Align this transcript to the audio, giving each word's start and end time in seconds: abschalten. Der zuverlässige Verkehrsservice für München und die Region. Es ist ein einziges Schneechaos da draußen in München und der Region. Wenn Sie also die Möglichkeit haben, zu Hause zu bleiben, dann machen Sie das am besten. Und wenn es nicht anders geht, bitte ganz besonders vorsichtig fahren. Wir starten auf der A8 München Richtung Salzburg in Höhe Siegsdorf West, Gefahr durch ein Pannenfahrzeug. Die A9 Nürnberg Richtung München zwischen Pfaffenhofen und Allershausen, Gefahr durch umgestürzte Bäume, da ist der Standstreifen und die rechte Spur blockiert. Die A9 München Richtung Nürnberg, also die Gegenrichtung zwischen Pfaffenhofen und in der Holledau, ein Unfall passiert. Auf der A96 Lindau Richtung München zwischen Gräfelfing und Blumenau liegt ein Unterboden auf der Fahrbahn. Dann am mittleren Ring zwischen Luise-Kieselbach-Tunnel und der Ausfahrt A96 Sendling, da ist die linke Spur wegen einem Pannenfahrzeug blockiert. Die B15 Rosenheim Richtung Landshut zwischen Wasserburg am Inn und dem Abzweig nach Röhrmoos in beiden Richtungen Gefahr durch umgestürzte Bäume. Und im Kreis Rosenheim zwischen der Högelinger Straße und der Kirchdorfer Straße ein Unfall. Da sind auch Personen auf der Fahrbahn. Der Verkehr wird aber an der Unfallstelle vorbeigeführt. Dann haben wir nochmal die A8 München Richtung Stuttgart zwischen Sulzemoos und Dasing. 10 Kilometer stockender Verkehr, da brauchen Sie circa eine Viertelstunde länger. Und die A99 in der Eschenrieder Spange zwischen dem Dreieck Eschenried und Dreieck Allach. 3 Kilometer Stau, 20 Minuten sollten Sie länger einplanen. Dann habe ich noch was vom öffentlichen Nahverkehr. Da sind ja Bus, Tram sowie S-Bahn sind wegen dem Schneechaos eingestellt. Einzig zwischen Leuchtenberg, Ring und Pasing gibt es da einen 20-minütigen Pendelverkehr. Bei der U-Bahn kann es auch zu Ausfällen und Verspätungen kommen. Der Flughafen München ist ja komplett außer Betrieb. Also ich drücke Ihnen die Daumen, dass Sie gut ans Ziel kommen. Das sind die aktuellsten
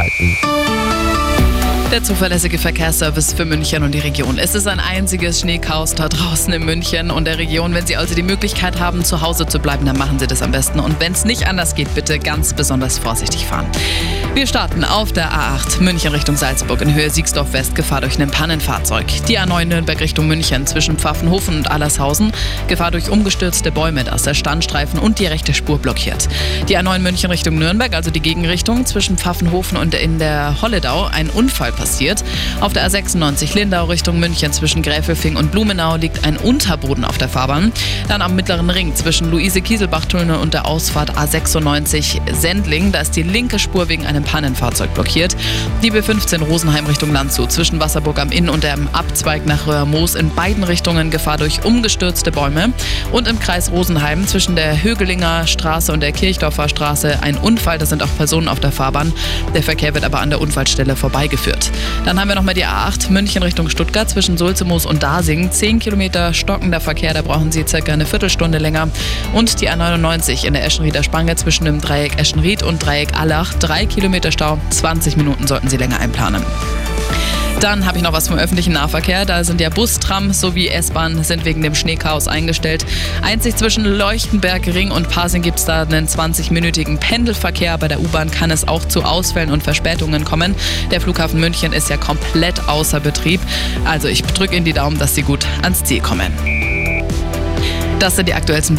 abschalten. 0.00 1.39
Der 1.90 2.04
zuverlässige 2.04 2.56
Verkehrsservice 2.56 3.32
für 3.32 3.44
München 3.44 3.82
und 3.82 3.92
die 3.92 3.98
Region. 3.98 4.38
Es 4.38 4.54
ist 4.54 4.68
ein 4.68 4.78
einziges 4.78 5.40
Schneechaos 5.40 5.96
da 5.96 6.08
draußen 6.08 6.52
in 6.52 6.64
München 6.64 7.10
und 7.10 7.24
der 7.24 7.38
Region. 7.38 7.74
Wenn 7.74 7.84
Sie 7.84 7.96
also 7.96 8.14
die 8.14 8.22
Möglichkeit 8.22 8.78
haben, 8.78 9.04
zu 9.04 9.22
Hause 9.22 9.44
zu 9.48 9.58
bleiben, 9.58 9.84
dann 9.86 9.98
machen 9.98 10.20
Sie 10.20 10.28
das 10.28 10.40
am 10.40 10.52
besten. 10.52 10.78
Und 10.78 11.00
wenn 11.00 11.10
es 11.10 11.24
nicht 11.24 11.48
anders 11.48 11.74
geht, 11.74 11.92
bitte 11.96 12.20
ganz 12.20 12.54
besonders 12.54 12.96
vorsichtig 12.96 13.44
fahren. 13.44 13.66
Wir 14.34 14.46
starten 14.46 14.84
auf 14.84 15.12
der 15.12 15.32
A8 15.32 15.82
München 15.82 16.12
Richtung 16.12 16.36
Salzburg 16.36 16.80
in 16.82 16.94
Höhe 16.94 17.10
Siegsdorf 17.10 17.52
West, 17.52 17.74
Gefahr 17.74 18.00
durch 18.02 18.20
ein 18.20 18.30
Pannenfahrzeug. 18.30 19.06
Die 19.26 19.36
A9 19.36 19.64
Nürnberg 19.64 19.98
Richtung 19.98 20.28
München 20.28 20.68
zwischen 20.68 20.96
Pfaffenhofen 20.96 21.56
und 21.56 21.68
Allershausen, 21.68 22.32
Gefahr 22.68 22.92
durch 22.92 23.10
umgestürzte 23.10 23.72
Bäume, 23.72 24.04
da 24.04 24.14
ist 24.14 24.26
der 24.26 24.34
Standstreifen 24.34 25.00
und 25.00 25.18
die 25.18 25.26
rechte 25.26 25.52
Spur 25.52 25.78
blockiert. 25.78 26.28
Die 26.68 26.78
A9 26.78 27.00
München 27.00 27.30
Richtung 27.32 27.58
Nürnberg, 27.58 27.92
also 27.92 28.12
die 28.12 28.20
Gegenrichtung 28.20 28.86
zwischen 28.86 29.18
Pfaffenhofen 29.18 29.76
und 29.76 29.96
in 29.96 30.20
der 30.20 30.62
Holledau, 30.62 31.06
ein 31.06 31.28
Unfall 31.28 31.72
passiert. 31.80 32.22
Auf 32.60 32.74
der 32.74 32.88
A96 32.88 33.54
Lindau 33.54 33.86
Richtung 33.86 34.20
München 34.20 34.52
zwischen 34.52 34.82
Gräfelfing 34.82 35.36
und 35.36 35.50
Blumenau 35.50 35.96
liegt 35.96 36.24
ein 36.24 36.36
Unterboden 36.36 37.06
auf 37.06 37.16
der 37.16 37.28
Fahrbahn. 37.28 37.72
Dann 38.06 38.20
am 38.20 38.36
mittleren 38.36 38.68
Ring 38.68 38.94
zwischen 38.94 39.30
Luise-Kieselbach-Tunnel 39.30 40.36
und 40.36 40.52
der 40.52 40.66
Ausfahrt 40.66 41.16
A96 41.16 42.20
Sendling, 42.34 42.92
da 42.92 43.00
ist 43.00 43.16
die 43.16 43.22
linke 43.22 43.58
Spur 43.58 43.88
wegen 43.88 44.04
einem 44.04 44.24
Pannenfahrzeug 44.24 44.92
blockiert. 44.92 45.34
Die 45.82 45.90
B15 45.90 46.42
Rosenheim 46.42 46.84
Richtung 46.84 47.12
Landshut 47.12 47.50
zwischen 47.50 47.80
Wasserburg 47.80 48.18
am 48.18 48.30
Inn 48.30 48.50
und 48.50 48.62
dem 48.62 48.88
Abzweig 48.92 49.46
nach 49.46 49.66
Röhrmoos 49.66 50.14
in 50.14 50.34
beiden 50.34 50.64
Richtungen 50.64 51.10
Gefahr 51.10 51.38
durch 51.38 51.64
umgestürzte 51.64 52.30
Bäume. 52.30 52.74
Und 53.10 53.26
im 53.26 53.38
Kreis 53.38 53.70
Rosenheim 53.70 54.26
zwischen 54.26 54.54
der 54.54 54.82
Högelinger 54.82 55.46
Straße 55.46 55.92
und 55.92 56.00
der 56.00 56.12
Kirchdorfer 56.12 56.68
Straße 56.68 57.22
ein 57.22 57.36
Unfall. 57.38 57.78
Da 57.78 57.86
sind 57.86 58.02
auch 58.02 58.16
Personen 58.18 58.48
auf 58.48 58.60
der 58.60 58.72
Fahrbahn. 58.72 59.12
Der 59.54 59.62
Verkehr 59.62 59.94
wird 59.94 60.04
aber 60.04 60.20
an 60.20 60.30
der 60.30 60.40
Unfallstelle 60.40 60.94
vorbeigeführt. 60.96 61.69
Dann 62.04 62.18
haben 62.18 62.28
wir 62.28 62.34
nochmal 62.34 62.54
die 62.54 62.64
A8 62.64 63.10
München 63.10 63.42
Richtung 63.42 63.68
Stuttgart 63.68 64.08
zwischen 64.08 64.38
Sulzemoos 64.38 64.86
und 64.86 65.02
Dasing. 65.02 65.50
10 65.50 65.78
Kilometer 65.78 66.32
stockender 66.32 66.80
Verkehr, 66.80 67.14
da 67.14 67.22
brauchen 67.22 67.52
Sie 67.52 67.64
circa 67.66 67.92
eine 67.92 68.06
Viertelstunde 68.06 68.58
länger. 68.58 68.88
Und 69.32 69.60
die 69.60 69.68
A99 69.68 70.44
in 70.44 70.54
der 70.54 70.64
Eschenrieder 70.64 71.02
Spange 71.02 71.36
zwischen 71.36 71.64
dem 71.64 71.80
Dreieck 71.80 72.18
Eschenried 72.18 72.62
und 72.62 72.84
Dreieck 72.84 73.18
Allach. 73.18 73.54
3 73.54 73.86
Kilometer 73.86 74.32
Stau, 74.32 74.58
20 74.70 75.16
Minuten 75.16 75.46
sollten 75.46 75.68
Sie 75.68 75.76
länger 75.76 76.00
einplanen. 76.00 76.42
Dann 77.60 77.84
habe 77.84 77.98
ich 77.98 78.02
noch 78.02 78.14
was 78.14 78.28
vom 78.28 78.38
öffentlichen 78.38 78.72
Nahverkehr. 78.72 79.26
Da 79.26 79.44
sind 79.44 79.60
ja 79.60 79.68
Bus, 79.68 79.98
Tram 79.98 80.32
sowie 80.32 80.68
S-Bahn 80.68 81.22
sind 81.22 81.44
wegen 81.44 81.60
dem 81.62 81.74
Schneechaos 81.74 82.26
eingestellt. 82.26 82.86
Einzig 83.20 83.56
zwischen 83.56 83.84
Leuchtenberg, 83.84 84.66
Ring 84.66 84.90
und 84.90 85.10
Pasing 85.10 85.42
gibt 85.42 85.58
es 85.58 85.66
da 85.66 85.82
einen 85.82 86.08
20-minütigen 86.08 86.96
Pendelverkehr. 86.96 87.76
Bei 87.76 87.88
der 87.88 88.00
U-Bahn 88.00 88.30
kann 88.30 88.50
es 88.50 88.66
auch 88.66 88.86
zu 88.86 89.02
Ausfällen 89.02 89.50
und 89.50 89.62
Verspätungen 89.62 90.24
kommen. 90.24 90.54
Der 90.90 91.02
Flughafen 91.02 91.38
München 91.38 91.74
ist 91.74 91.90
ja 91.90 91.98
komplett 91.98 92.66
außer 92.66 92.98
Betrieb. 92.98 93.42
Also 93.84 94.08
ich 94.08 94.22
drücke 94.22 94.56
Ihnen 94.56 94.64
die 94.64 94.72
Daumen, 94.72 94.98
dass 94.98 95.14
Sie 95.14 95.22
gut 95.22 95.46
ans 95.62 95.84
Ziel 95.84 96.00
kommen. 96.00 96.32
Das 98.00 98.16
sind 98.16 98.26
die 98.26 98.34
aktuellsten 98.34 98.76